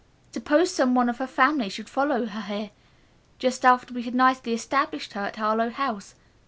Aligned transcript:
Suppose 0.33 0.73
some 0.73 0.95
one 0.95 1.09
of 1.09 1.19
her 1.19 1.27
family 1.27 1.69
should 1.69 1.87
follow 1.87 2.25
her 2.25 2.41
here 2.41 2.71
just 3.37 3.63
after 3.63 3.93
we 3.93 4.01
had 4.01 4.15
nicely 4.15 4.51
established 4.51 5.13
her 5.13 5.21
at 5.21 5.35
Harlowe 5.35 5.69
House? 5.69 6.15